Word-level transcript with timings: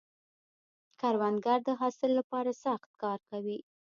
کروندګر 0.99 1.59
د 1.67 1.69
حاصل 1.79 2.09
له 2.17 2.23
پاره 2.31 2.53
سخت 2.65 2.89
کار 3.03 3.19
کوي 3.29 3.57